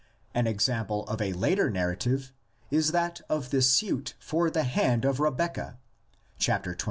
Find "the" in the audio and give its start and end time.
3.51-3.61, 4.49-4.63